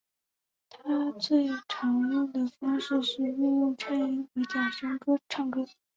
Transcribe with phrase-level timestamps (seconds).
[0.67, 4.97] 他最常用的方式是运用颤音和假声
[5.29, 5.63] 唱歌。